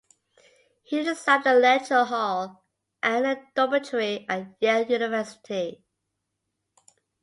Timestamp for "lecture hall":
1.53-2.63